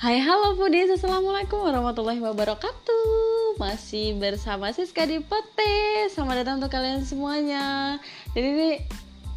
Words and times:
Hai 0.00 0.16
halo 0.16 0.56
foodies, 0.56 0.88
Assalamualaikum 0.96 1.60
warahmatullahi 1.60 2.24
wabarakatuh. 2.24 3.60
Masih 3.60 4.16
bersama 4.16 4.72
Siska 4.72 5.04
di 5.04 5.20
Potes 5.20 6.16
Selamat 6.16 6.40
datang 6.40 6.56
untuk 6.56 6.72
kalian 6.72 7.04
semuanya. 7.04 8.00
Jadi 8.32 8.48
ini 8.48 8.70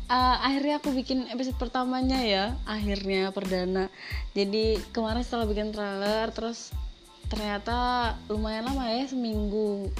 uh, 0.08 0.40
akhirnya 0.40 0.80
aku 0.80 0.96
bikin 0.96 1.28
episode 1.36 1.60
pertamanya 1.60 2.16
ya. 2.24 2.56
Akhirnya 2.64 3.36
perdana. 3.36 3.92
Jadi 4.32 4.80
kemarin 4.96 5.28
setelah 5.28 5.52
bikin 5.52 5.76
trailer 5.76 6.32
Terus 6.32 6.72
ternyata 7.28 8.16
lumayan 8.32 8.64
lama 8.64 8.88
ya 8.88 9.04
seminggu 9.04 9.92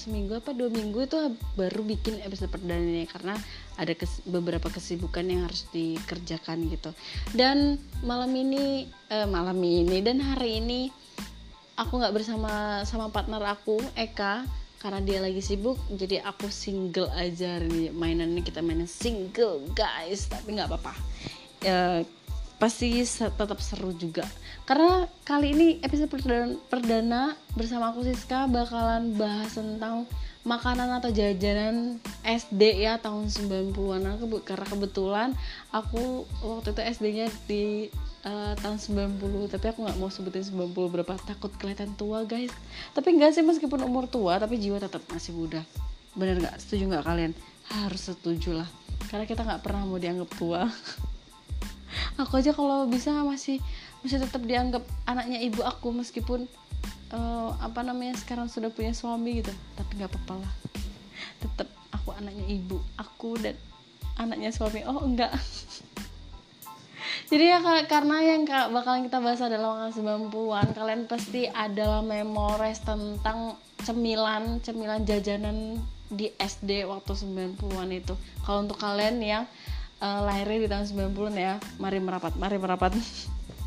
seminggu 0.00 0.40
apa 0.40 0.56
dua 0.56 0.72
minggu 0.72 1.04
itu 1.04 1.36
baru 1.60 1.84
bikin 1.84 2.24
episode 2.24 2.48
perdana 2.48 2.80
ini 2.80 3.04
karena 3.04 3.36
ada 3.76 3.92
kes, 3.92 4.24
beberapa 4.24 4.72
kesibukan 4.72 5.28
yang 5.28 5.44
harus 5.44 5.68
dikerjakan 5.68 6.72
gitu. 6.72 6.96
Dan 7.36 7.76
malam 8.00 8.32
ini 8.32 8.88
eh, 9.12 9.28
malam 9.28 9.60
ini 9.60 10.00
dan 10.00 10.24
hari 10.24 10.64
ini 10.64 10.88
aku 11.76 12.00
nggak 12.00 12.16
bersama 12.16 12.80
sama 12.88 13.12
partner 13.12 13.44
aku 13.44 13.76
Eka 13.92 14.48
karena 14.80 15.00
dia 15.04 15.20
lagi 15.20 15.44
sibuk 15.44 15.76
jadi 15.92 16.24
aku 16.24 16.48
single 16.48 17.12
aja 17.12 17.60
nih 17.60 17.92
mainannya 17.92 18.40
kita 18.40 18.64
mainin 18.64 18.88
single 18.88 19.60
guys 19.76 20.24
tapi 20.32 20.56
nggak 20.56 20.72
apa-apa. 20.72 20.96
E, 21.60 21.74
pasti 22.60 23.00
tetap 23.16 23.58
seru 23.64 23.96
juga. 23.96 24.28
Karena 24.68 25.08
kali 25.24 25.56
ini 25.56 25.66
episode 25.80 26.12
perdana, 26.68 27.32
bersama 27.56 27.88
aku 27.90 28.04
Siska 28.04 28.44
bakalan 28.52 29.16
bahas 29.16 29.56
tentang 29.56 30.04
makanan 30.44 31.00
atau 31.00 31.12
jajanan 31.12 32.00
SD 32.24 32.84
ya 32.84 32.96
tahun 32.96 33.28
90-an 33.28 34.00
karena 34.40 34.64
kebetulan 34.64 35.28
aku 35.68 36.24
waktu 36.40 36.72
itu 36.72 36.80
SD-nya 36.96 37.26
di 37.44 37.64
uh, 38.24 38.56
tahun 38.56 38.80
90 39.20 39.52
tapi 39.52 39.66
aku 39.68 39.84
nggak 39.84 39.98
mau 40.00 40.08
sebutin 40.08 40.44
90 40.48 40.72
berapa 40.72 41.12
takut 41.28 41.52
kelihatan 41.60 41.92
tua 41.96 42.24
guys. 42.24 42.52
Tapi 42.96 43.16
enggak 43.16 43.36
sih 43.36 43.44
meskipun 43.44 43.84
umur 43.84 44.08
tua 44.08 44.40
tapi 44.40 44.56
jiwa 44.56 44.80
tetap 44.80 45.04
masih 45.12 45.36
muda. 45.36 45.60
Bener 46.16 46.40
nggak? 46.40 46.56
Setuju 46.56 46.88
nggak 46.88 47.04
kalian? 47.04 47.32
Harus 47.68 48.08
setuju 48.08 48.64
lah. 48.64 48.68
Karena 49.12 49.28
kita 49.28 49.44
nggak 49.44 49.60
pernah 49.60 49.84
mau 49.84 50.00
dianggap 50.00 50.30
tua 50.40 50.64
aku 52.22 52.40
aja 52.40 52.52
kalau 52.52 52.86
bisa 52.86 53.10
masih 53.24 53.58
masih 54.04 54.20
tetap 54.20 54.42
dianggap 54.44 54.84
anaknya 55.04 55.40
ibu 55.40 55.60
aku 55.64 55.92
meskipun 55.92 56.44
uh, 57.12 57.50
apa 57.60 57.80
namanya 57.84 58.16
sekarang 58.16 58.46
sudah 58.46 58.70
punya 58.72 58.92
suami 58.92 59.44
gitu. 59.44 59.52
Tapi 59.76 59.90
nggak 59.98 60.10
apa-apa 60.12 60.34
lah. 60.44 60.52
Tetap 61.40 61.68
aku 61.92 62.12
anaknya 62.16 62.46
ibu 62.48 62.78
aku 62.96 63.36
dan 63.40 63.56
anaknya 64.20 64.52
suami. 64.52 64.84
Oh 64.84 65.02
enggak. 65.02 65.32
Jadi 67.30 67.44
ya 67.46 67.62
karena 67.86 68.16
yang 68.26 68.42
bakalan 68.46 69.06
kita 69.06 69.22
bahas 69.22 69.38
adalah 69.38 69.78
makanan 69.78 70.26
90-an 70.34 70.66
kalian 70.74 71.02
pasti 71.06 71.46
adalah 71.46 72.02
memores 72.02 72.82
tentang 72.82 73.54
cemilan 73.86 74.58
cemilan 74.66 75.06
jajanan 75.06 75.78
di 76.10 76.26
SD 76.34 76.90
waktu 76.90 77.14
90-an 77.14 77.90
itu. 77.94 78.18
Kalau 78.42 78.66
untuk 78.66 78.82
kalian 78.82 79.22
yang 79.22 79.44
uh, 80.00 80.20
lahirnya 80.24 80.64
di 80.64 80.68
tahun 80.68 81.12
90-an 81.12 81.36
ya. 81.36 81.54
Mari 81.76 82.00
merapat 82.02 82.34
mari 82.40 82.56
merapat. 82.56 82.96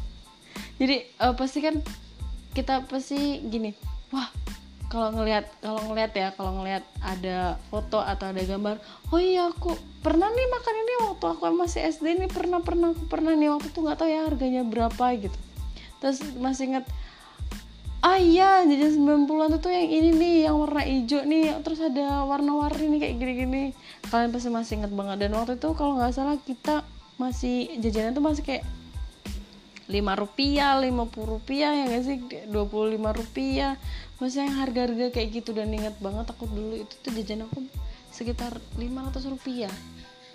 Jadi 0.81 1.05
uh, 1.21 1.33
pasti 1.37 1.61
kan 1.61 1.79
kita 2.53 2.85
pasti 2.85 3.41
gini 3.49 3.73
wah 4.13 4.29
kalau 4.93 5.09
ngelihat 5.09 5.49
kalau 5.57 5.81
ngelihat 5.89 6.13
ya 6.13 6.27
kalau 6.37 6.61
ngelihat 6.61 6.85
ada 7.01 7.57
foto 7.73 7.97
atau 7.97 8.29
ada 8.29 8.41
gambar 8.45 8.77
oh 9.09 9.17
iya 9.17 9.49
aku 9.49 9.73
pernah 10.05 10.29
nih 10.29 10.47
makan 10.53 10.75
ini 10.77 10.93
waktu 11.09 11.25
aku 11.33 11.43
masih 11.57 11.81
SD 11.89 12.05
ini 12.13 12.27
pernah 12.29 12.61
pernah 12.61 12.93
aku 12.93 13.09
pernah 13.09 13.33
nih 13.33 13.49
waktu 13.49 13.73
itu 13.73 13.79
nggak 13.81 13.97
tahu 13.97 14.09
ya 14.09 14.21
harganya 14.29 14.61
berapa 14.61 15.05
gitu. 15.17 15.37
Terus 15.97 16.21
masih 16.37 16.63
inget 16.69 16.85
ah 18.03 18.19
iya 18.19 18.67
jajan 18.67 19.23
90-an 19.23 19.63
itu 19.63 19.69
yang 19.71 19.87
ini 19.87 20.09
nih 20.19 20.35
yang 20.51 20.59
warna 20.59 20.83
hijau 20.83 21.23
nih 21.23 21.55
terus 21.63 21.79
ada 21.79 22.27
warna-warni 22.27 22.91
nih 22.91 22.99
kayak 22.99 23.15
gini-gini. 23.15 23.63
Kalian 24.11 24.35
pasti 24.35 24.51
masih 24.51 24.73
inget 24.83 24.91
banget. 24.91 25.23
Dan 25.23 25.31
waktu 25.39 25.55
itu 25.55 25.71
kalau 25.71 25.95
nggak 25.95 26.11
salah 26.11 26.35
kita 26.43 26.83
masih 27.15 27.71
jajanan 27.79 28.11
tuh 28.11 28.19
masih 28.19 28.43
kayak 28.43 28.67
lima 29.87 30.15
rupiah 30.15 30.79
lima 30.79 31.07
puluh 31.07 31.37
rupiah 31.39 31.75
ya 31.75 31.83
gak 31.91 32.03
sih? 32.07 32.17
dua 32.51 32.67
puluh 32.67 32.91
lima 32.91 33.15
rupiah. 33.15 33.79
Masih 34.19 34.51
yang 34.51 34.59
harga-harga 34.59 35.07
kayak 35.15 35.39
gitu. 35.39 35.55
Dan 35.55 35.71
inget 35.71 35.95
banget 36.03 36.27
aku 36.27 36.43
dulu 36.51 36.75
itu 36.83 36.93
tuh 36.99 37.11
jajan 37.15 37.47
aku 37.47 37.63
sekitar 38.11 38.51
lima 38.75 39.07
ratus 39.07 39.31
rupiah. 39.31 39.71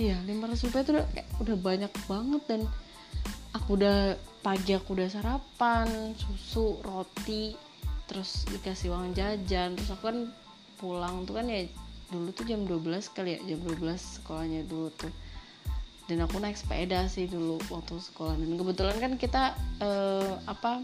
Iya 0.00 0.16
lima 0.24 0.48
ratus 0.48 0.64
rupiah 0.64 0.88
itu 0.88 0.92
udah, 0.96 1.06
kayak, 1.12 1.28
udah 1.44 1.56
banyak 1.60 1.92
banget 2.08 2.42
dan 2.48 2.60
aku 3.54 3.80
udah 3.80 4.16
pagi 4.44 4.72
aku 4.76 4.96
udah 4.96 5.08
sarapan 5.08 6.14
susu 6.16 6.80
roti 6.84 7.52
terus 8.08 8.48
dikasih 8.48 8.92
uang 8.92 9.12
jajan. 9.12 9.76
Terus 9.76 9.90
aku 9.92 10.02
kan 10.08 10.18
pulang 10.80 11.28
tuh 11.28 11.40
kan 11.40 11.46
ya 11.48 11.68
dulu 12.08 12.32
tuh 12.32 12.48
jam 12.48 12.64
12 12.64 13.12
kali 13.12 13.36
ya 13.36 13.40
jam 13.54 13.60
12 13.60 13.84
sekolahnya 13.96 14.64
dulu 14.64 14.88
tuh. 14.96 15.12
Dan 16.08 16.24
aku 16.24 16.40
naik 16.40 16.56
sepeda 16.56 17.04
sih 17.12 17.28
dulu 17.28 17.60
waktu 17.68 18.00
sekolah. 18.00 18.40
Dan 18.40 18.56
kebetulan 18.56 18.96
kan 18.96 19.12
kita 19.20 19.52
uh, 19.84 20.40
apa 20.48 20.80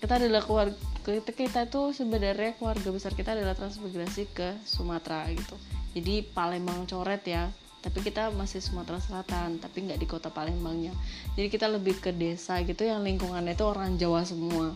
kita 0.00 0.18
adalah 0.18 0.42
keluarga 0.42 0.74
kita, 1.04 1.30
kita 1.30 1.60
itu 1.68 1.94
sebenarnya 1.94 2.56
keluarga 2.56 2.88
besar 2.90 3.12
kita 3.12 3.36
adalah 3.36 3.54
transmigrasi 3.54 4.32
ke 4.32 4.56
Sumatera 4.64 5.28
gitu. 5.30 5.54
Jadi 5.92 6.24
Palembang 6.24 6.88
coret 6.88 7.22
ya 7.28 7.52
tapi 7.82 7.98
kita 7.98 8.30
masih 8.30 8.62
Sumatera 8.62 9.02
Selatan 9.02 9.58
tapi 9.58 9.82
nggak 9.82 9.98
di 9.98 10.06
kota 10.06 10.30
Palembangnya. 10.30 10.94
Jadi 11.34 11.50
kita 11.50 11.66
lebih 11.66 11.98
ke 11.98 12.14
desa 12.14 12.62
gitu 12.62 12.86
yang 12.86 13.02
lingkungannya 13.02 13.58
itu 13.58 13.66
orang 13.66 13.98
Jawa 13.98 14.22
semua. 14.22 14.70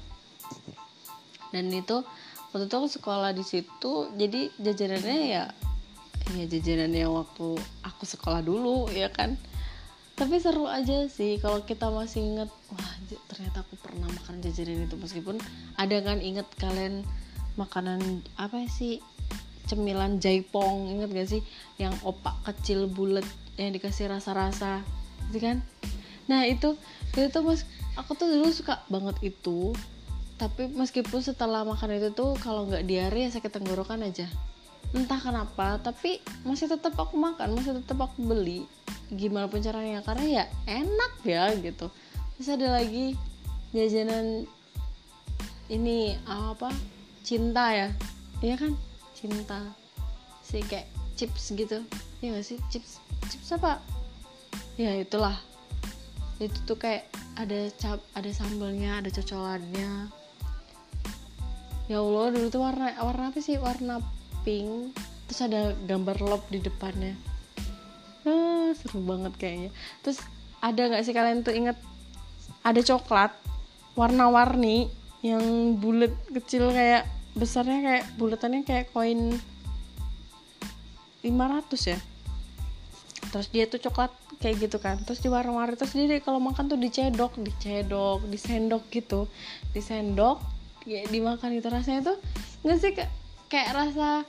Dan 1.55 1.71
itu 1.71 2.03
waktu 2.51 2.67
itu 2.67 2.75
aku 2.75 2.91
sekolah 2.91 3.31
di 3.31 3.47
situ 3.47 4.11
jadi 4.19 4.51
jajanannya 4.59 5.19
ya 5.31 5.45
ya 6.35 6.45
jajanannya 6.51 7.07
waktu 7.07 7.55
aku 7.87 8.03
sekolah 8.03 8.43
dulu 8.43 8.91
ya 8.91 9.07
kan. 9.15 9.39
Tapi 10.17 10.41
seru 10.41 10.67
aja 10.67 11.07
sih 11.07 11.39
kalau 11.39 11.63
kita 11.63 11.93
masih 11.93 12.27
inget 12.27 12.51
wah 12.75 12.93
ternyata 13.31 13.63
aku 13.63 13.79
pernah 13.79 14.11
makan 14.11 14.43
jajanan 14.43 14.91
itu. 14.91 14.99
Meskipun 14.99 15.39
ada 15.79 15.97
kan 16.03 16.19
inget 16.19 16.51
kalian 16.59 17.07
makanan 17.55 18.27
apa 18.35 18.67
sih 18.67 18.99
cemilan 19.67 20.23
jaipong 20.23 20.89
inget 20.91 21.11
gak 21.13 21.29
sih? 21.29 21.43
Yang 21.77 21.95
opak 22.07 22.35
kecil 22.47 22.87
bulat 22.87 23.27
yang 23.61 23.75
dikasih 23.75 24.09
rasa-rasa 24.09 24.81
gitu 25.31 25.43
kan? 25.43 25.59
Nah 26.27 26.47
itu 26.47 26.75
itu 27.15 27.39
mas 27.43 27.67
aku 27.97 28.15
tuh 28.15 28.29
dulu 28.29 28.51
suka 28.53 28.83
banget 28.93 29.17
itu 29.25 29.73
tapi 30.37 30.69
meskipun 30.69 31.25
setelah 31.25 31.65
makan 31.65 31.97
itu 31.97 32.13
tuh 32.13 32.37
kalau 32.45 32.69
nggak 32.69 32.85
diare 32.85 33.25
ya 33.25 33.31
sakit 33.33 33.49
tenggorokan 33.57 34.05
aja. 34.05 34.29
Entah 34.93 35.17
kenapa 35.17 35.81
tapi 35.81 36.21
masih 36.45 36.69
tetap 36.69 36.93
aku 36.93 37.17
makan 37.17 37.57
masih 37.57 37.81
tetap 37.81 38.05
aku 38.05 38.21
beli. 38.21 38.69
Gimana 39.09 39.49
pun 39.49 39.65
caranya 39.65 40.05
karena 40.05 40.45
ya 40.45 40.45
enak 40.69 41.13
ya 41.25 41.57
gitu. 41.57 41.89
Terus 42.37 42.49
ada 42.53 42.69
lagi 42.77 43.17
jajanan 43.73 44.45
ini 45.73 46.21
apa 46.29 46.69
cinta 47.25 47.73
ya. 47.73 47.89
Iya 48.45 48.61
kan 48.61 48.77
cinta. 49.17 49.73
Sih 50.45 50.61
kayak 50.61 50.87
chips 51.17 51.57
gitu. 51.57 51.81
Ya 52.21 52.37
gak 52.37 52.45
sih? 52.45 52.61
Chips 52.69 53.01
chips 53.33 53.57
apa? 53.57 53.81
Ya 54.77 54.93
itulah. 54.93 55.41
Itu 56.37 56.61
tuh 56.69 56.77
kayak 56.77 57.09
ada 57.41 57.73
cap 57.81 58.05
ada 58.13 58.29
sambalnya 58.29 59.01
ada 59.01 59.09
cocolannya. 59.09 60.13
Ya 61.89 61.99
allah 62.03 62.29
dulu 62.35 62.47
tuh 62.53 62.61
warna 62.61 62.93
warna 63.01 63.33
apa 63.33 63.41
sih? 63.41 63.57
Warna 63.57 64.05
pink. 64.45 64.93
Terus 65.27 65.41
ada 65.43 65.73
gambar 65.89 66.21
love 66.21 66.47
di 66.53 66.61
depannya. 66.61 67.17
Ah, 68.29 68.71
seru 68.77 69.01
banget 69.01 69.33
kayaknya. 69.41 69.71
Terus 70.05 70.21
ada 70.61 70.83
nggak 70.93 71.03
sih 71.03 71.15
kalian 71.17 71.41
tuh 71.41 71.55
inget 71.57 71.79
ada 72.67 72.81
coklat 72.83 73.31
warna-warni 73.95 74.91
yang 75.25 75.75
bulat 75.79 76.13
kecil 76.31 76.75
kayak 76.75 77.09
besarnya 77.37 77.79
kayak 77.85 78.05
bulatannya 78.17 78.65
kayak 78.65 78.91
koin 78.97 79.37
500 81.21 81.93
ya. 81.93 81.99
Terus 83.29 83.47
dia 83.53 83.65
tuh 83.69 83.83
coklat 83.83 84.09
kayak 84.41 84.57
gitu 84.65 84.81
kan. 84.81 84.97
Terus 85.05 85.21
di 85.21 85.29
warna-warni 85.29 85.77
terus 85.77 85.93
dia 85.93 86.09
kalau 86.25 86.41
makan 86.41 86.73
tuh 86.73 86.81
dicedok 86.81 87.37
dicedok 87.37 88.25
disendok 88.33 88.83
gitu. 88.89 89.29
Disendok 89.77 90.41
ya 90.87 91.05
dimakan 91.11 91.59
itu 91.59 91.67
rasanya 91.67 92.15
tuh 92.15 92.17
nggak 92.63 92.79
sih 92.79 92.95
kayak, 93.51 93.71
rasa 93.75 94.23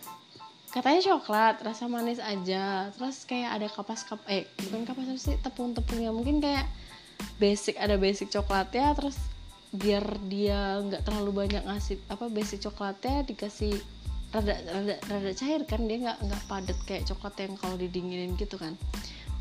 katanya 0.73 1.01
coklat 1.15 1.55
rasa 1.63 1.87
manis 1.87 2.19
aja. 2.19 2.91
Terus 2.91 3.23
kayak 3.23 3.61
ada 3.61 3.67
kapas 3.71 4.03
kap 4.03 4.19
eh 4.27 4.43
bukan 4.67 4.83
kapas 4.83 5.15
sih 5.15 5.39
tepung-tepungnya 5.39 6.11
mungkin 6.11 6.43
kayak 6.43 6.67
basic 7.39 7.79
ada 7.79 7.95
basic 7.95 8.27
coklatnya. 8.33 8.91
Terus 8.97 9.15
biar 9.77 10.03
dia 10.25 10.81
nggak 10.81 11.05
terlalu 11.05 11.45
banyak 11.45 11.63
ngasih 11.63 12.01
apa 12.09 12.25
basic 12.33 12.65
coklatnya 12.65 13.21
dikasih 13.29 13.77
rada 14.33 14.57
rada 14.59 14.95
rada 15.07 15.31
cair 15.37 15.63
kan 15.63 15.85
dia 15.85 16.03
nggak 16.03 16.17
nggak 16.19 16.41
padat 16.49 16.77
kayak 16.83 17.07
coklat 17.07 17.35
yang 17.39 17.53
kalau 17.55 17.77
didinginin 17.77 18.33
gitu 18.35 18.57
kan. 18.57 18.73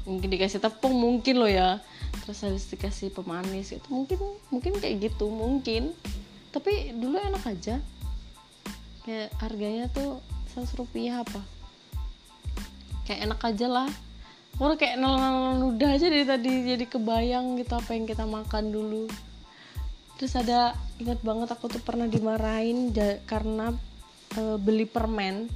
Mungkin 0.06 0.29
dikasih 0.31 0.62
tepung 0.62 0.94
mungkin 0.94 1.43
loh 1.43 1.50
ya 1.50 1.83
terus 2.23 2.43
habis 2.47 2.71
dikasih 2.71 3.11
pemanis 3.11 3.75
itu 3.75 3.88
mungkin 3.91 4.19
mungkin 4.53 4.73
kayak 4.79 5.11
gitu 5.11 5.27
mungkin. 5.33 5.97
Tapi 6.53 6.94
dulu 6.94 7.19
enak 7.19 7.44
aja. 7.49 7.81
Kayak 9.03 9.35
harganya 9.41 9.87
tuh 9.91 10.23
100 10.55 10.79
rupiah 10.79 11.27
apa. 11.27 11.43
Kayak 13.09 13.31
enak 13.31 13.41
aja 13.43 13.67
lah. 13.67 13.91
Orang 14.56 14.81
kayak 14.81 14.97
nelan 14.97 15.61
udah 15.75 16.00
aja 16.00 16.09
dari 16.09 16.25
tadi 16.25 16.49
jadi 16.65 16.87
kebayang 16.88 17.61
gitu 17.61 17.77
apa 17.77 17.93
yang 17.93 18.09
kita 18.09 18.25
makan 18.25 18.73
dulu 18.73 19.05
terus 20.17 20.33
ada 20.37 20.73
ingat 20.97 21.21
banget 21.21 21.49
aku 21.53 21.69
tuh 21.69 21.81
pernah 21.85 22.09
dimarahin 22.09 22.93
karena 23.29 23.77
e, 24.33 24.57
beli 24.57 24.89
permen. 24.89 25.49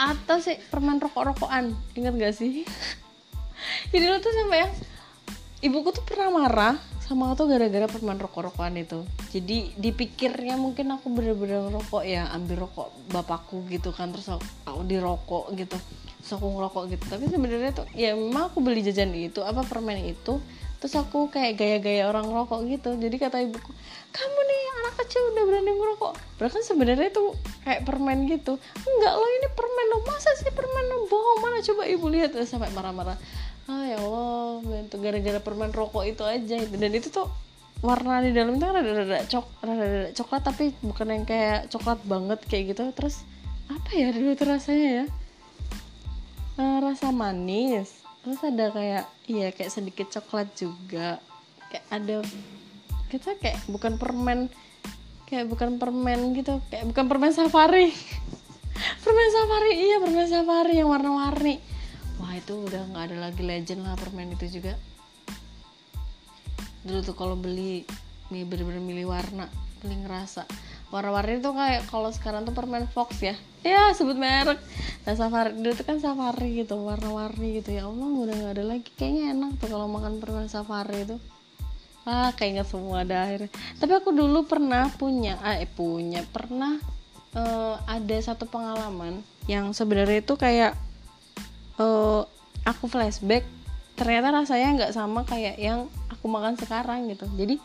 Atau 0.00 0.40
sih 0.40 0.56
permen 0.72 0.98
rokok-rokokan 0.98 1.76
ingat 1.94 2.14
gak 2.18 2.34
sih? 2.34 2.64
Jadi 3.92 4.04
lo 4.08 4.18
tuh 4.18 4.32
sampai 4.32 4.58
yang 4.66 4.72
ibuku 5.60 5.92
tuh 5.92 6.04
pernah 6.04 6.32
marah 6.32 6.74
sama 7.04 7.26
aku 7.30 7.42
tuh 7.42 7.46
gara-gara 7.50 7.86
permen 7.90 8.18
rokok-rokokan 8.22 8.78
itu. 8.78 9.02
Jadi 9.34 9.74
dipikirnya 9.74 10.54
mungkin 10.54 10.94
aku 10.94 11.10
bener-bener 11.10 11.66
rokok 11.70 12.06
ya 12.06 12.30
ambil 12.30 12.66
rokok 12.66 12.94
bapakku 13.10 13.66
gitu 13.66 13.90
kan 13.90 14.14
terus 14.14 14.30
aku, 14.30 14.46
aku 14.66 14.82
dirokok 14.86 15.44
gitu. 15.58 15.74
Terus 16.22 16.30
aku 16.38 16.46
ngerokok 16.54 16.82
gitu. 16.94 17.04
Tapi 17.10 17.24
sebenarnya 17.26 17.70
tuh 17.74 17.86
ya 17.98 18.14
memang 18.14 18.54
aku 18.54 18.62
beli 18.62 18.86
jajan 18.86 19.10
itu 19.14 19.42
apa 19.42 19.66
permen 19.66 19.98
itu 20.06 20.38
terus 20.80 20.96
aku 20.96 21.28
kayak 21.28 21.60
gaya-gaya 21.60 22.08
orang 22.08 22.26
rokok 22.32 22.64
gitu. 22.64 22.96
Jadi 22.96 23.16
kata 23.20 23.44
ibuku 23.44 23.70
kamu 24.10 24.40
nih 24.48 24.60
anak 24.80 24.94
kecil 25.04 25.22
udah 25.36 25.44
berani 25.44 25.70
ngerokok. 25.76 26.12
Kan 26.40 26.62
sebenarnya 26.64 27.12
itu 27.12 27.36
kayak 27.62 27.84
permen 27.84 28.26
gitu. 28.26 28.56
Enggak 28.58 29.14
lo 29.14 29.26
ini 29.28 29.48
permen 29.52 29.86
lo 29.92 29.98
masa 30.08 30.32
sih 30.40 30.50
permen 30.50 30.84
lo 30.88 31.06
bohong 31.06 31.38
mana? 31.44 31.60
Coba 31.60 31.84
ibu 31.84 32.08
lihat. 32.08 32.32
Terus 32.32 32.48
sampai 32.48 32.72
marah-marah 32.72 33.20
ah 33.70 33.86
ya 33.86 34.02
Allah 34.02 34.82
itu 34.82 34.96
gara-gara 34.98 35.38
permen 35.38 35.70
rokok 35.70 36.08
itu 36.08 36.24
aja. 36.24 36.56
Itu 36.58 36.74
dan 36.74 36.92
itu 36.96 37.12
tuh 37.12 37.28
warna 37.84 38.24
di 38.24 38.32
dalam 38.32 38.56
itu 38.56 38.64
kan 38.64 38.74
rada-rada 38.80 39.18
cok 39.28 39.46
rada-rada 39.62 40.10
coklat 40.16 40.42
tapi 40.42 40.64
bukan 40.80 41.06
yang 41.12 41.24
kayak 41.28 41.68
coklat 41.68 42.00
banget 42.08 42.40
kayak 42.48 42.72
gitu. 42.74 42.88
Terus 42.96 43.22
apa 43.68 43.90
ya 43.94 44.10
dulu 44.16 44.32
tuh 44.32 44.48
rasanya 44.48 44.88
ya? 44.90 45.04
Uh, 46.58 46.82
rasa 46.82 47.14
manis 47.14 48.00
terus 48.20 48.40
ada 48.44 48.68
kayak 48.72 49.04
iya 49.26 49.48
kayak 49.52 49.72
sedikit 49.72 50.06
coklat 50.12 50.52
juga. 50.56 51.20
Kayak 51.70 51.86
ada 51.88 52.16
kita 53.10 53.30
kayak 53.40 53.58
bukan 53.66 53.98
permen 53.98 54.52
kayak 55.26 55.46
bukan 55.46 55.78
permen 55.78 56.34
gitu 56.34 56.58
kayak 56.68 56.86
bukan 56.90 57.04
permen 57.06 57.32
safari. 57.32 57.90
Permen 59.04 59.28
safari 59.28 59.72
iya 59.76 59.96
permen 60.00 60.24
safari 60.24 60.80
yang 60.80 60.88
warna-warni. 60.88 61.60
Wah 62.16 62.32
itu 62.32 62.64
udah 62.64 62.88
nggak 62.88 63.04
ada 63.12 63.16
lagi 63.28 63.42
legend 63.44 63.84
lah 63.84 63.92
permen 63.92 64.32
itu 64.32 64.60
juga. 64.60 64.72
Dulu 66.80 67.04
tuh 67.04 67.12
kalau 67.12 67.36
beli 67.36 67.84
nih 68.32 68.48
bener-bener 68.48 68.80
milih 68.80 69.12
warna 69.12 69.52
beli 69.84 70.00
ngerasa 70.00 70.48
warna-warni 70.90 71.38
itu 71.38 71.50
kayak 71.54 71.86
kalau 71.86 72.10
sekarang 72.10 72.42
tuh 72.42 72.54
permen 72.54 72.86
Fox 72.90 73.22
ya. 73.22 73.34
Ya 73.62 73.94
sebut 73.94 74.18
merek. 74.18 74.58
Nah 75.06 75.14
safari 75.14 75.54
dulu 75.54 75.72
tuh 75.74 75.86
kan 75.86 75.98
safari 76.02 76.62
gitu 76.62 76.76
warna-warni 76.82 77.62
gitu. 77.62 77.78
Ya 77.78 77.86
Allah 77.86 78.10
udah 78.10 78.34
nggak 78.34 78.54
ada 78.58 78.64
lagi. 78.66 78.90
Kayaknya 78.98 79.24
enak 79.38 79.50
tuh 79.62 79.68
kalau 79.70 79.86
makan 79.86 80.18
permen 80.18 80.50
safari 80.50 81.06
itu. 81.06 81.16
Ah 82.02 82.34
kayaknya 82.34 82.66
semua 82.66 83.06
ada 83.06 83.22
akhirnya. 83.22 83.50
Tapi 83.78 83.92
aku 83.94 84.10
dulu 84.10 84.44
pernah 84.44 84.90
punya 84.90 85.38
eh 85.46 85.68
punya 85.70 86.26
pernah 86.26 86.80
uh, 87.38 87.76
ada 87.86 88.16
satu 88.18 88.50
pengalaman 88.50 89.22
yang 89.46 89.70
sebenarnya 89.70 90.24
itu 90.24 90.34
kayak 90.34 90.74
uh, 91.78 92.26
aku 92.66 92.90
flashback 92.90 93.46
ternyata 93.94 94.32
rasanya 94.32 94.68
nggak 94.80 94.92
sama 94.96 95.28
kayak 95.28 95.60
yang 95.60 95.86
aku 96.08 96.26
makan 96.26 96.56
sekarang 96.56 97.12
gitu. 97.12 97.28
Jadi 97.36 97.60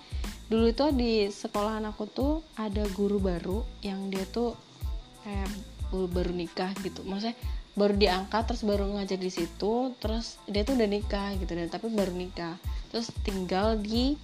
dulu 0.46 0.66
itu 0.70 0.86
di 0.94 1.14
sekolahan 1.32 1.86
aku 1.90 2.06
tuh 2.10 2.34
ada 2.58 2.86
guru 2.94 3.18
baru 3.18 3.66
yang 3.82 4.14
dia 4.14 4.26
tuh 4.30 4.54
kayak 5.26 5.50
baru 5.90 6.32
nikah 6.34 6.72
gitu. 6.86 7.02
Maksudnya 7.08 7.38
baru 7.76 7.94
diangkat 7.98 8.44
terus 8.48 8.64
baru 8.64 8.88
ngajar 8.96 9.20
di 9.20 9.32
situ 9.32 9.92
terus 10.00 10.40
dia 10.48 10.64
tuh 10.64 10.80
udah 10.80 10.88
nikah 10.88 11.36
gitu 11.40 11.52
dan 11.56 11.68
tapi 11.70 11.90
baru 11.90 12.14
nikah. 12.14 12.56
Terus 12.94 13.10
tinggal 13.26 13.80
di 13.82 14.16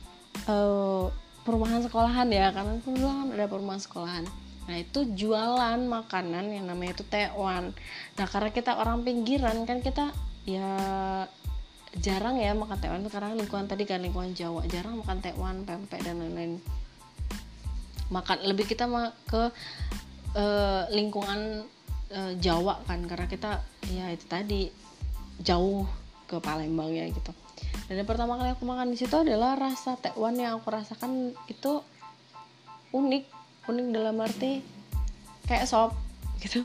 uh, 0.45 1.09
perumahan 1.41 1.81
sekolahan 1.81 2.29
ya 2.29 2.53
karena 2.53 2.77
dulu 2.81 3.05
kan 3.05 3.27
ada 3.33 3.45
perumahan 3.49 3.81
sekolahan. 3.81 4.25
Nah 4.69 4.77
itu 4.77 5.03
jualan 5.03 5.79
makanan 5.89 6.53
yang 6.53 6.69
namanya 6.69 7.01
itu 7.01 7.05
tewan 7.09 7.73
nah 8.15 8.29
karena 8.29 8.53
kita 8.53 8.77
orang 8.77 9.01
pinggiran 9.01 9.65
kan 9.65 9.81
kita 9.81 10.13
ya 10.45 10.77
jarang 11.99 12.39
ya 12.39 12.55
makan 12.55 12.79
tekwan 12.79 13.03
karena 13.11 13.35
lingkungan 13.35 13.67
tadi 13.67 13.83
kan 13.83 13.99
lingkungan 13.99 14.31
Jawa. 14.31 14.63
Jarang 14.71 15.03
makan 15.03 15.19
tekwan 15.19 15.67
pempek 15.67 15.99
dan 16.07 16.23
lain-lain. 16.23 16.63
Makan 18.07 18.47
lebih 18.47 18.67
kita 18.67 18.87
ke 19.27 19.51
uh, 20.35 20.83
lingkungan 20.87 21.67
uh, 22.15 22.33
Jawa 22.39 22.79
kan 22.87 23.03
karena 23.03 23.27
kita 23.27 23.59
ya 23.91 24.07
itu 24.07 24.23
tadi 24.27 24.71
jauh 25.43 25.83
ke 26.31 26.39
Palembang 26.39 26.95
ya 26.95 27.11
gitu. 27.11 27.35
Dan 27.91 27.99
yang 27.99 28.07
pertama 28.07 28.39
kali 28.39 28.55
aku 28.55 28.63
makan 28.63 28.95
di 28.95 28.97
situ 28.99 29.11
adalah 29.19 29.59
rasa 29.59 29.99
tekwan 29.99 30.39
yang 30.39 30.55
aku 30.55 30.71
rasakan 30.71 31.35
itu 31.51 31.83
unik. 32.95 33.23
Unik 33.67 33.85
dalam 33.91 34.15
arti 34.23 34.63
kayak 35.43 35.67
sop 35.67 35.91
gitu. 36.43 36.63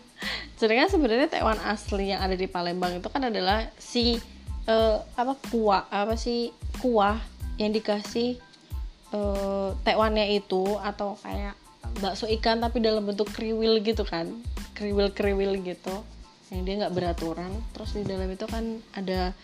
Sedangkan 0.54 0.86
sebenarnya 0.86 1.26
tekwan 1.26 1.58
asli 1.66 2.14
yang 2.14 2.22
ada 2.22 2.38
di 2.38 2.46
Palembang 2.46 3.02
itu 3.02 3.10
kan 3.10 3.26
adalah 3.26 3.66
si 3.76 4.22
uh, 4.66 5.02
apa 5.16 5.34
kuah 5.50 5.86
apa 5.88 6.14
sih 6.18 6.52
kuah 6.82 7.18
yang 7.56 7.72
dikasih 7.72 8.36
uh, 9.14 9.72
tekwannya 9.82 10.36
itu 10.36 10.76
atau 10.82 11.16
kayak 11.22 11.56
bakso 12.02 12.28
ikan 12.28 12.60
tapi 12.60 12.82
dalam 12.82 13.06
bentuk 13.06 13.30
kriwil 13.32 13.80
gitu 13.80 14.04
kan 14.04 14.28
kriwil 14.76 15.08
kriwil 15.14 15.56
gitu 15.64 16.04
yang 16.54 16.62
dia 16.62 16.74
nggak 16.84 16.94
beraturan. 16.94 17.50
Terus 17.74 17.90
di 17.96 18.02
dalam 18.06 18.30
itu 18.30 18.46
kan 18.46 18.78
ada 18.94 19.34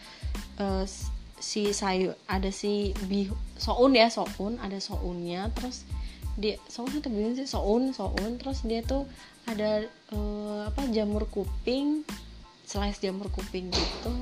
uh, 0.62 0.84
si 1.42 1.74
sayur 1.74 2.14
ada 2.30 2.54
si 2.54 2.94
bih 3.10 3.34
soun 3.58 3.98
ya 3.98 4.06
soun 4.12 4.60
ada 4.62 4.78
sounnya. 4.78 5.50
Terus 5.58 5.82
dia 6.38 6.56
soun 6.70 6.92
atau 6.94 7.10
bilang 7.10 7.34
sih 7.34 7.48
soun 7.48 7.90
soun. 7.90 8.38
Terus 8.38 8.62
dia 8.62 8.86
tuh 8.86 9.08
ada 9.50 9.82
uh, 10.14 10.70
apa 10.70 10.86
jamur 10.94 11.26
kuping 11.26 12.06
slice 12.62 13.02
jamur 13.02 13.26
kuping 13.34 13.74
gitu 13.74 14.12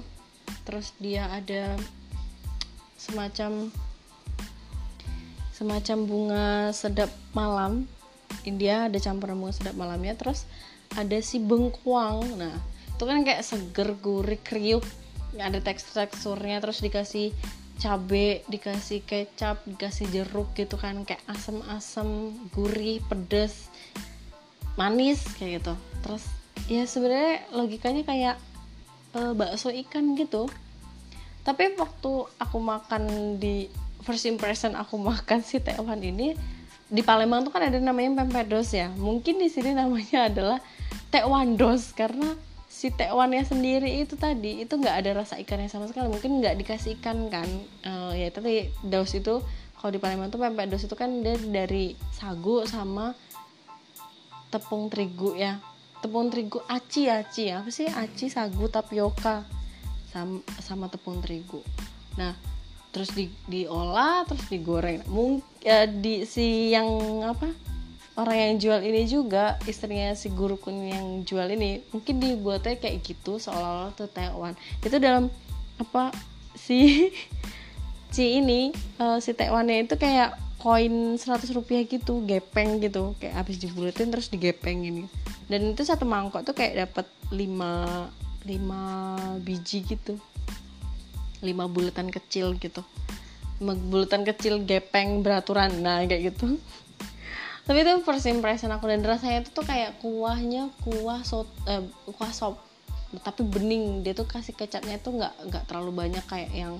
terus 0.64 0.92
dia 1.00 1.26
ada 1.30 1.74
semacam 3.00 3.72
semacam 5.60 5.98
bunga 6.08 6.46
sedap 6.72 7.12
malam. 7.36 7.84
India 8.48 8.88
ada 8.88 8.96
campuran 8.96 9.36
bunga 9.36 9.52
sedap 9.52 9.76
malamnya. 9.76 10.16
Terus 10.16 10.48
ada 10.96 11.20
si 11.20 11.36
bengkuang. 11.36 12.40
Nah 12.40 12.56
itu 12.88 13.04
kan 13.04 13.20
kayak 13.20 13.44
seger 13.44 13.92
gurih 14.00 14.40
kriuk. 14.40 14.84
Ada 15.36 15.60
tekstur 15.60 16.08
teksturnya 16.08 16.64
terus 16.64 16.80
dikasih 16.80 17.36
cabe 17.80 18.44
dikasih 18.48 19.04
kecap 19.04 19.64
dikasih 19.68 20.08
jeruk 20.08 20.52
gitu 20.56 20.80
kan. 20.80 21.04
Kayak 21.04 21.24
asam-asam 21.28 22.32
gurih 22.56 23.04
pedes 23.08 23.68
manis 24.80 25.20
kayak 25.36 25.60
gitu. 25.60 25.74
Terus 26.04 26.24
ya 26.72 26.88
sebenarnya 26.88 27.44
logikanya 27.52 28.02
kayak 28.08 28.36
uh, 29.14 29.32
bakso 29.34 29.70
ikan 29.70 30.14
gitu. 30.14 30.46
Tapi 31.40 31.74
waktu 31.74 32.12
aku 32.36 32.58
makan 32.60 33.36
di 33.40 33.66
first 34.04 34.28
impression 34.28 34.76
aku 34.76 35.00
makan 35.10 35.40
si 35.42 35.58
tekwan 35.60 36.00
ini 36.00 36.36
di 36.90 37.06
Palembang 37.06 37.46
tuh 37.46 37.54
kan 37.54 37.62
ada 37.62 37.78
namanya 37.78 38.22
pempedos 38.22 38.74
ya. 38.74 38.90
Mungkin 38.94 39.38
di 39.38 39.48
sini 39.48 39.74
namanya 39.74 40.24
adalah 40.30 40.58
tekwandos 41.10 41.94
karena 41.94 42.34
si 42.70 42.94
tekwannya 42.94 43.42
sendiri 43.42 43.98
itu 43.98 44.14
tadi 44.14 44.62
itu 44.62 44.72
nggak 44.78 44.96
ada 45.04 45.10
rasa 45.22 45.38
ikannya 45.38 45.70
sama 45.70 45.86
sekali. 45.90 46.10
Mungkin 46.10 46.42
nggak 46.42 46.58
dikasih 46.60 46.98
ikan 46.98 47.30
kan. 47.30 47.48
Uh, 47.86 48.12
ya 48.14 48.30
tapi 48.30 48.70
dos 48.82 49.14
itu 49.14 49.42
kalau 49.80 49.90
di 49.94 50.00
Palembang 50.02 50.28
tuh 50.28 50.42
pempedos 50.42 50.84
itu 50.84 50.92
kan 50.92 51.24
dia 51.24 51.38
dari 51.40 51.96
sagu 52.12 52.68
sama 52.68 53.16
tepung 54.50 54.90
terigu 54.90 55.38
ya 55.38 55.62
tepung 56.00 56.32
terigu. 56.32 56.58
Aci 56.66 57.06
aci. 57.06 57.52
Apa 57.52 57.68
sih? 57.68 57.86
Aci 57.86 58.32
sagu 58.32 58.66
tapioka. 58.66 59.44
Sama, 60.10 60.42
sama 60.58 60.90
tepung 60.90 61.22
terigu. 61.22 61.62
Nah 62.18 62.34
terus 62.90 63.14
di, 63.14 63.30
diolah 63.46 64.26
terus 64.26 64.46
digoreng. 64.50 65.02
Mungkin 65.06 65.46
ya, 65.62 65.86
di 65.86 66.26
si 66.26 66.74
yang 66.74 66.86
apa? 67.22 67.50
Orang 68.18 68.36
yang 68.36 68.54
jual 68.58 68.82
ini 68.82 69.06
juga 69.06 69.56
istrinya 69.64 70.12
si 70.18 70.28
guru 70.34 70.58
kun 70.58 70.84
yang 70.84 71.22
jual 71.24 71.46
ini 71.46 71.80
mungkin 71.94 72.18
dibuatnya 72.20 72.76
kayak 72.76 73.00
gitu 73.06 73.38
seolah-olah 73.38 73.94
tuh 73.96 74.10
Taiwan 74.10 74.52
itu 74.82 74.98
dalam 74.98 75.30
apa 75.78 76.12
si 76.58 77.08
si 78.14 78.42
ini 78.42 78.74
uh, 78.98 79.22
si 79.22 79.32
Taiwannya 79.32 79.86
itu 79.88 79.94
kayak 79.96 80.36
koin 80.60 81.16
100 81.16 81.56
rupiah 81.56 81.86
gitu 81.86 82.20
gepeng 82.26 82.82
gitu. 82.82 83.16
Kayak 83.22 83.46
habis 83.46 83.56
dibulatin 83.62 84.10
terus 84.12 84.28
digepeng 84.28 84.84
ini 84.84 85.06
dan 85.50 85.74
itu 85.74 85.82
satu 85.82 86.06
mangkok 86.06 86.46
tuh 86.46 86.54
kayak 86.54 86.86
dapat 86.86 87.06
5 87.34 88.46
5 88.46 89.42
biji 89.42 89.82
gitu. 89.82 90.14
Lima 91.42 91.66
bulatan 91.66 92.06
kecil 92.08 92.54
gitu. 92.62 92.86
Bulatan 93.58 94.22
kecil 94.22 94.62
gepeng 94.62 95.26
beraturan 95.26 95.82
nah 95.82 96.06
kayak 96.06 96.32
gitu. 96.32 96.54
Tapi 97.66 97.82
itu 97.82 97.92
first 98.06 98.30
impression 98.30 98.70
aku 98.70 98.86
dan 98.86 99.02
rasanya 99.02 99.42
itu 99.42 99.50
tuh 99.50 99.66
kayak 99.66 99.98
kuahnya 99.98 100.70
kuah 100.86 101.26
sop 101.26 101.50
eh, 101.66 101.82
kuah 102.14 102.30
sop. 102.30 102.62
Tapi 103.10 103.42
bening 103.42 104.06
dia 104.06 104.14
tuh 104.14 104.30
kasih 104.30 104.54
kecapnya 104.54 105.02
itu 105.02 105.10
nggak 105.10 105.34
nggak 105.50 105.64
terlalu 105.66 105.90
banyak 105.90 106.22
kayak 106.30 106.54
yang 106.54 106.78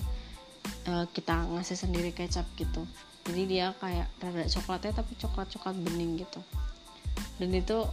uh, 0.87 1.03
kita 1.11 1.43
ngasih 1.59 1.75
sendiri 1.75 2.15
kecap 2.15 2.47
gitu. 2.55 2.87
Jadi 3.27 3.43
dia 3.51 3.75
kayak 3.83 4.07
rada 4.23 4.47
coklatnya 4.47 4.95
tapi 4.95 5.11
coklat 5.19 5.47
coklat 5.51 5.75
bening 5.75 6.23
gitu. 6.23 6.39
Dan 7.35 7.51
itu 7.51 7.83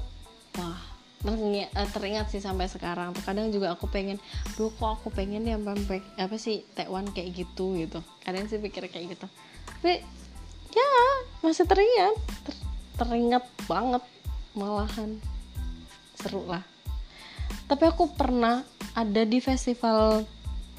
wah 0.58 0.98
teringat, 1.18 1.70
eh, 1.74 1.88
teringat 1.90 2.26
sih 2.30 2.42
sampai 2.42 2.70
sekarang. 2.70 3.10
Tuh 3.10 3.24
kadang 3.26 3.50
juga 3.50 3.74
aku 3.74 3.90
pengen 3.90 4.22
duh 4.54 4.70
kok 4.70 5.02
aku 5.02 5.08
pengen 5.10 5.42
yang 5.42 5.66
pempek 5.66 6.02
apa 6.14 6.38
sih 6.38 6.62
Taiwan 6.78 7.10
kayak 7.10 7.34
gitu 7.34 7.74
gitu. 7.74 7.98
Kadang 8.22 8.46
sih 8.46 8.62
pikir 8.62 8.86
kayak 8.86 9.18
gitu. 9.18 9.26
Tapi 9.82 10.02
ya 10.70 10.88
masih 11.42 11.66
teringat. 11.66 12.14
Ter, 12.46 12.54
teringat 13.02 13.44
banget 13.66 14.02
malahan. 14.54 15.18
Seru 16.18 16.46
lah. 16.46 16.62
Tapi 17.66 17.84
aku 17.86 18.14
pernah 18.14 18.62
ada 18.94 19.22
di 19.26 19.42
festival 19.42 20.22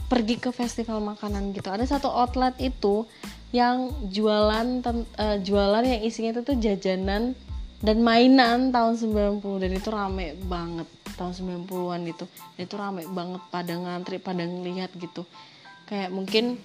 pergi 0.09 0.41
ke 0.41 0.49
festival 0.55 1.03
makanan 1.03 1.51
gitu. 1.51 1.69
Ada 1.69 1.99
satu 1.99 2.09
outlet 2.09 2.55
itu 2.63 3.05
yang 3.49 3.91
jualan 4.07 4.85
uh, 4.85 5.37
jualan 5.41 5.83
yang 5.83 6.01
isinya 6.05 6.37
itu 6.37 6.41
tuh 6.45 6.57
jajanan 6.57 7.33
dan 7.79 8.03
mainan 8.03 8.75
tahun 8.75 8.99
90 8.99 9.63
dan 9.63 9.71
itu 9.71 9.87
rame 9.87 10.35
banget 10.35 10.87
tahun 11.15 11.31
90-an 11.63 12.01
itu. 12.11 12.25
Dan 12.55 12.61
itu 12.67 12.75
rame 12.75 13.07
banget 13.07 13.41
pada 13.47 13.73
ngantri 13.75 14.19
pada 14.19 14.43
ngelihat 14.43 14.91
gitu. 14.99 15.23
Kayak 15.87 16.11
mungkin 16.11 16.59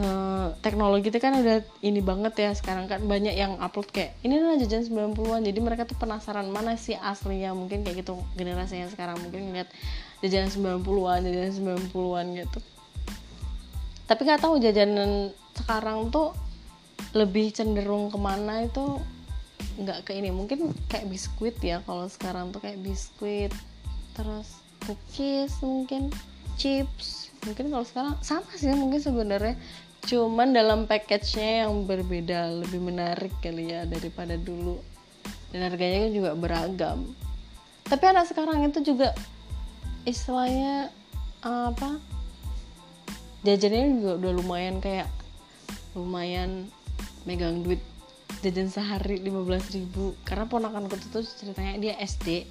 uh, 0.00 0.56
teknologi 0.64 1.12
itu 1.12 1.20
kan 1.20 1.36
udah 1.36 1.60
ini 1.84 2.00
banget 2.00 2.40
ya 2.40 2.50
sekarang 2.56 2.88
kan 2.88 3.04
banyak 3.04 3.36
yang 3.36 3.60
upload 3.60 3.88
kayak 3.92 4.16
ini 4.24 4.40
lah 4.40 4.56
jajan 4.56 4.88
90-an 4.88 5.44
jadi 5.44 5.58
mereka 5.60 5.84
tuh 5.84 6.00
penasaran 6.00 6.48
mana 6.48 6.80
sih 6.80 6.96
aslinya. 6.96 7.52
Mungkin 7.52 7.84
kayak 7.84 8.04
gitu 8.04 8.16
generasi 8.32 8.80
yang 8.80 8.88
sekarang 8.88 9.20
mungkin 9.20 9.52
ngeliat 9.52 9.68
jajanan 10.24 10.48
90-an 10.48 11.20
jajanan 11.28 11.52
90-an 11.84 12.26
gitu. 12.40 12.58
Tapi 14.08 14.20
nggak 14.24 14.40
tahu 14.40 14.56
jajanan 14.56 15.36
sekarang 15.52 16.08
tuh 16.08 16.32
lebih 17.12 17.52
cenderung 17.52 18.08
ke 18.08 18.16
mana 18.16 18.64
itu 18.64 18.98
nggak 19.74 20.06
ke 20.06 20.14
ini 20.14 20.30
mungkin 20.30 20.70
kayak 20.86 21.10
biskuit 21.10 21.56
ya 21.58 21.82
kalau 21.82 22.06
sekarang 22.06 22.54
tuh 22.54 22.62
kayak 22.62 22.78
biskuit 22.82 23.50
terus 24.14 24.62
cookies 24.86 25.58
mungkin 25.64 26.14
chips 26.54 27.34
mungkin 27.42 27.74
kalau 27.74 27.82
sekarang 27.82 28.14
sama 28.22 28.46
sih 28.54 28.70
mungkin 28.72 29.02
sebenarnya 29.02 29.58
cuman 30.04 30.52
dalam 30.52 30.84
package-nya 30.84 31.64
yang 31.64 31.88
berbeda 31.88 32.60
lebih 32.60 32.80
menarik 32.80 33.32
kali 33.40 33.72
ya 33.72 33.88
daripada 33.88 34.36
dulu. 34.36 34.76
Dan 35.48 35.70
harganya 35.70 36.12
juga 36.12 36.36
beragam. 36.36 37.14
Tapi 37.88 38.04
anak 38.10 38.28
sekarang 38.28 38.68
itu 38.68 38.84
juga 38.84 39.16
istilahnya 40.04 40.92
apa 41.44 42.00
jajannya 43.44 44.00
juga 44.00 44.12
udah 44.24 44.32
lumayan 44.40 44.80
kayak 44.80 45.08
lumayan 45.92 46.68
megang 47.28 47.60
duit 47.60 47.80
jajan 48.44 48.68
sehari 48.68 49.24
15 49.24 49.76
ribu. 49.80 50.12
Karena 50.28 50.44
ponakanku 50.44 51.00
tuh 51.08 51.24
ceritanya 51.24 51.80
dia 51.80 51.94
SD 51.96 52.44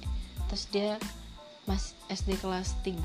terus 0.50 0.66
dia 0.68 0.98
mas 1.64 1.96
SD 2.10 2.36
kelas 2.42 2.76
3 2.84 3.00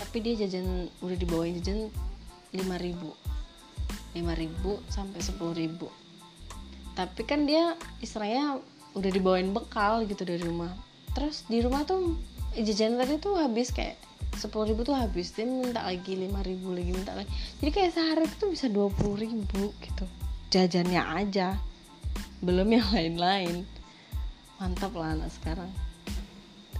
tapi 0.00 0.16
dia 0.24 0.46
jajan 0.46 0.88
udah 1.02 1.16
dibawain 1.18 1.58
jajan 1.58 1.90
5 2.54 2.62
ribu. 2.78 3.10
5000 4.14 4.90
sampai 4.90 5.18
10000 5.22 6.00
tapi 7.00 7.22
kan 7.24 7.46
dia 7.46 7.78
istilahnya 8.02 8.60
udah 8.92 9.10
dibawain 9.10 9.54
bekal 9.54 10.04
gitu 10.04 10.26
dari 10.26 10.42
rumah. 10.42 10.68
Terus 11.14 11.46
di 11.46 11.62
rumah 11.62 11.86
tuh 11.86 12.18
jajan 12.52 12.98
tadi 12.98 13.16
tuh 13.16 13.38
habis 13.38 13.70
kayak 13.70 13.96
sepuluh 14.36 14.68
ribu 14.74 14.82
tuh 14.82 14.98
habis. 14.98 15.32
Dia 15.32 15.46
minta 15.46 15.80
lagi 15.80 16.18
lima 16.18 16.42
ribu 16.42 16.74
lagi 16.74 16.90
minta 16.92 17.14
lagi. 17.14 17.30
Jadi 17.62 17.70
kayak 17.70 17.90
sehari 17.94 18.26
itu 18.26 18.46
bisa 18.50 18.66
dua 18.68 18.90
puluh 18.90 19.16
ribu 19.16 19.72
gitu. 19.80 20.04
Jajannya 20.50 21.00
aja 21.00 21.56
belum 22.40 22.68
yang 22.72 22.88
lain-lain. 22.88 23.68
Mantap 24.56 24.96
lah 24.96 25.16
anak 25.16 25.28
sekarang. 25.32 25.68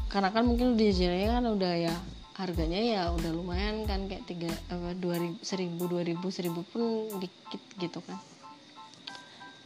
Karena 0.08 0.32
kan 0.32 0.48
mungkin 0.48 0.74
di 0.74 0.90
jajannya 0.90 1.28
kan 1.28 1.44
udah 1.46 1.74
ya 1.76 1.94
harganya 2.40 2.80
ya 2.80 3.02
udah 3.12 3.30
lumayan 3.36 3.84
kan 3.84 4.08
kayak 4.08 4.24
tiga 4.24 4.48
apa 4.72 4.96
dua 4.96 5.20
ribu 5.20 5.36
seribu 5.44 5.84
dua 5.84 6.02
ribu 6.02 6.32
seribu 6.32 6.60
pun 6.72 7.12
dikit 7.20 7.60
gitu 7.76 8.00
kan. 8.00 8.16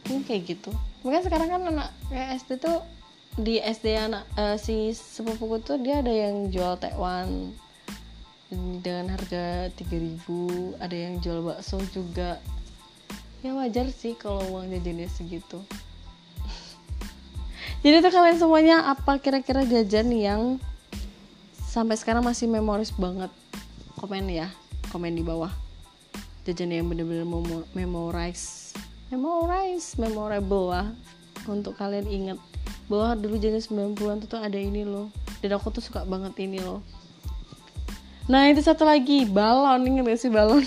Ini 0.05 0.21
kayak 0.27 0.41
gitu. 0.45 0.71
Mungkin 1.01 1.23
sekarang 1.23 1.49
kan 1.49 1.61
anak 1.71 1.89
kayak 2.11 2.43
SD 2.43 2.59
tuh 2.59 2.83
di 3.39 3.63
SD 3.63 3.95
anak 3.95 4.23
uh, 4.35 4.59
si 4.59 4.91
sepupuku 4.91 5.63
tuh 5.63 5.79
dia 5.79 6.03
ada 6.03 6.11
yang 6.11 6.51
jual 6.51 6.75
tekwan. 6.77 7.55
Dengan 8.55 9.09
harga 9.09 9.73
3000 9.73 10.21
ada 10.77 10.93
yang 10.95 11.17
jual 11.23 11.41
bakso 11.41 11.81
juga. 11.89 12.37
Ya 13.41 13.57
wajar 13.57 13.89
sih 13.89 14.13
kalau 14.13 14.45
uang 14.53 14.69
jajannya 14.69 15.09
segitu 15.09 15.65
jadi 17.85 18.01
tuh 18.01 18.09
kalian 18.09 18.41
semuanya 18.41 18.89
apa 18.89 19.21
kira-kira 19.21 19.61
jajan 19.61 20.09
yang 20.09 20.57
sampai 21.61 21.93
sekarang 21.93 22.25
masih 22.25 22.49
memoris 22.49 22.89
banget? 22.89 23.29
Komen 24.01 24.25
ya 24.25 24.49
komen 24.95 25.11
di 25.11 25.27
bawah. 25.27 25.51
Jajan 26.47 26.71
yang 26.71 26.87
bener-bener 26.87 27.27
memorize 27.75 28.71
memorize 29.11 29.99
memorable 29.99 30.71
lah. 30.71 30.87
Untuk 31.51 31.75
kalian 31.75 32.07
inget 32.07 32.39
bahwa 32.87 33.19
dulu 33.19 33.35
jajan 33.35 33.59
90-an 33.59 34.23
tuh 34.23 34.39
ada 34.39 34.55
ini 34.55 34.87
loh. 34.87 35.11
Dan 35.43 35.59
aku 35.59 35.67
tuh 35.75 35.83
suka 35.83 36.07
banget 36.07 36.31
ini 36.39 36.63
loh. 36.63 36.79
Nah 38.31 38.47
itu 38.47 38.63
satu 38.63 38.87
lagi. 38.87 39.27
Balon 39.27 39.83
inget 39.83 40.07
gak 40.07 40.19
sih 40.23 40.31
balon? 40.31 40.63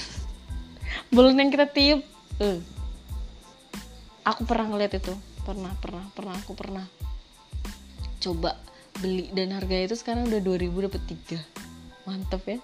Balon 1.17 1.41
yang 1.41 1.49
kita 1.49 1.67
tiup. 1.67 2.05
Uh. 2.37 2.61
aku 4.23 4.45
pernah 4.45 4.77
ngeliat 4.77 4.93
itu. 4.93 5.17
Pernah 5.43 5.73
pernah 5.81 6.05
pernah 6.13 6.37
aku 6.37 6.53
pernah 6.53 6.85
coba 8.19 8.59
beli. 8.99 9.31
Dan 9.33 9.55
harganya 9.55 9.91
itu 9.91 9.97
sekarang 9.97 10.27
udah 10.29 10.41
2000 10.43 10.87
dapat 10.91 11.03
3 11.07 11.69
mantep 12.09 12.43
ya? 12.49 12.59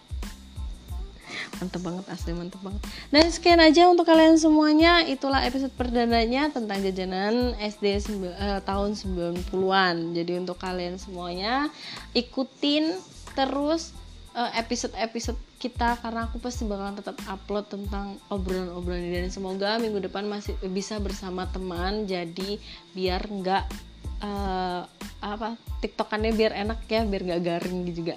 Mantep 1.60 1.82
banget 1.84 2.04
asli 2.08 2.32
mantep 2.32 2.60
banget. 2.64 2.82
Nah 3.12 3.24
sekian 3.28 3.60
aja 3.60 3.86
untuk 3.92 4.08
kalian 4.08 4.40
semuanya. 4.40 5.04
Itulah 5.04 5.44
episode 5.44 5.74
perdananya 5.76 6.48
tentang 6.48 6.80
jajanan 6.80 7.52
SD 7.60 8.00
uh, 8.24 8.60
tahun 8.64 8.96
90-an 8.96 10.16
jadi 10.16 10.32
untuk 10.40 10.56
kalian 10.56 10.96
semuanya 10.96 11.68
ikutin 12.16 12.96
terus 13.34 13.92
eh, 14.34 14.52
episode-episode 14.58 15.38
kita. 15.60 16.00
Karena 16.00 16.26
aku 16.26 16.40
pasti 16.40 16.64
bakalan 16.64 16.96
tetap 16.98 17.18
upload 17.28 17.68
tentang 17.68 18.18
obrolan-obrolan 18.32 19.12
dan 19.12 19.30
semoga 19.30 19.76
minggu 19.78 20.00
depan 20.00 20.26
masih 20.26 20.56
bisa 20.72 20.98
bersama 20.98 21.46
teman. 21.50 22.08
Jadi 22.08 22.58
biar 22.96 23.26
nggak 23.26 23.93
uh, 24.22 24.82
apa 25.24 25.56
tiktokannya 25.80 26.36
biar 26.36 26.52
enak 26.52 26.84
ya 26.86 27.02
biar 27.08 27.22
gak 27.24 27.42
garing 27.42 27.88
juga. 27.90 28.14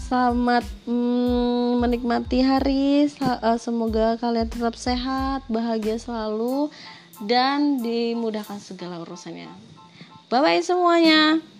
Selamat 0.00 0.64
mm, 0.88 1.80
menikmati 1.80 2.40
hari. 2.40 3.04
Eh, 3.06 3.58
semoga 3.60 4.16
kalian 4.16 4.48
tetap 4.48 4.74
sehat 4.80 5.44
bahagia 5.52 6.00
selalu 6.00 6.72
dan 7.28 7.84
dimudahkan 7.84 8.58
segala 8.58 9.04
urusannya. 9.04 9.52
Bye 10.32 10.40
bye 10.40 10.64
semuanya 10.64 11.51